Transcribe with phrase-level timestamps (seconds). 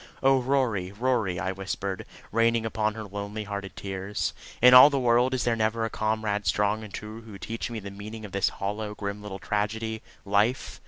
[0.23, 4.33] "Oh, Rory, Rory!" I whispered, raining upon her lonely hearted tears.
[4.59, 7.79] "In all the world is there never a comrade strong and true to teach me
[7.79, 10.79] the meaning of this hollow, grim little tragedy life?